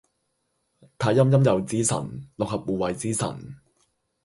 [0.97, 3.57] 太陰陰祐之神，六合護衛之神